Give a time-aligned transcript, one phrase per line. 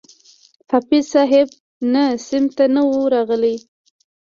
[0.69, 1.47] حافظ صاحب
[1.93, 3.55] نه صنف ته نه وو راغلى.